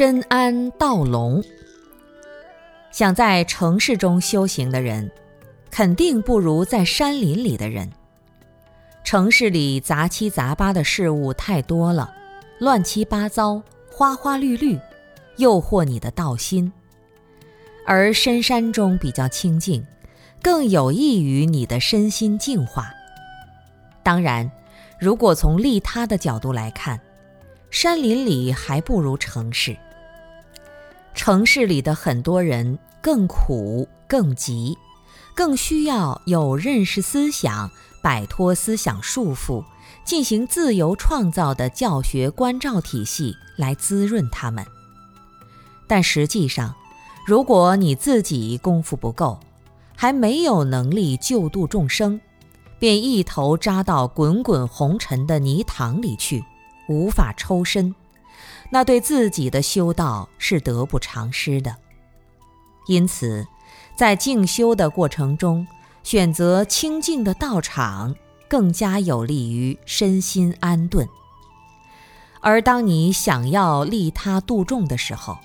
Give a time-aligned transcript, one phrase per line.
[0.00, 1.44] 深谙道隆。
[2.90, 5.10] 想在城市中修行的人，
[5.70, 7.86] 肯定不如在山林里的人。
[9.04, 12.10] 城市里杂七杂八的事物太多了，
[12.60, 14.78] 乱七八糟、花花绿绿，
[15.36, 16.72] 诱惑你的道心；
[17.84, 19.86] 而深山中比较清静，
[20.40, 22.90] 更有益于你的身心净化。
[24.02, 24.50] 当然，
[24.98, 26.98] 如果从利他的角度来看，
[27.70, 29.76] 山林里还不如城市。
[31.20, 34.78] 城市里的很多人更苦、更急，
[35.34, 37.70] 更需要有认识思想、
[38.02, 39.62] 摆脱思想束缚、
[40.02, 44.64] 进行自由创造的教学关照体系来滋润他们。
[45.86, 46.74] 但实际上，
[47.26, 49.38] 如果你自己功夫不够，
[49.94, 52.18] 还没有能力救度众生，
[52.78, 56.42] 便一头扎到滚滚红尘的泥塘里去。
[56.88, 57.94] 无法抽身，
[58.70, 61.76] 那对自己的修道是得不偿失的。
[62.86, 63.46] 因此，
[63.96, 65.66] 在静修的过程中，
[66.02, 68.14] 选择清净的道场，
[68.48, 71.08] 更加有利于身心安顿。
[72.40, 75.36] 而当你想要利他度众的时候，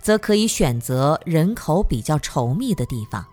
[0.00, 3.24] 则可以选择人口比较稠密的地方。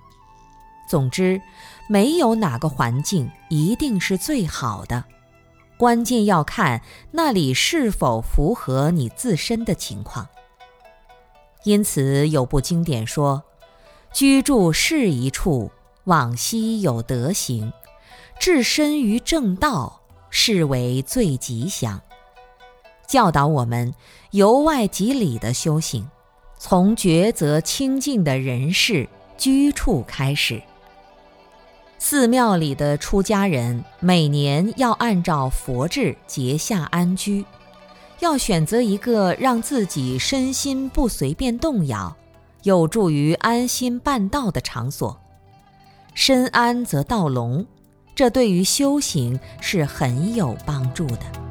[0.88, 1.42] 总之，
[1.88, 5.04] 没有哪个环境一定是最好的。
[5.80, 10.28] 关键要看那里是否符合你自身的情况。
[11.64, 13.44] 因此有部经典说
[14.12, 15.72] ：“居住是一处，
[16.04, 17.72] 往昔有德行，
[18.38, 22.02] 置身于正道，是为最吉祥。”
[23.08, 23.96] 教导我们
[24.32, 26.06] 由外及里的修行，
[26.58, 30.62] 从抉择清净的人事居处开始。
[32.02, 37.46] 寺庙里的出家人每年要按照佛制结下安居，
[38.20, 42.16] 要选择一个让自己身心不随便动摇、
[42.64, 45.20] 有助于安心办道的场所。
[46.14, 47.66] 身安则道隆，
[48.16, 51.49] 这对于修行是很有帮助的。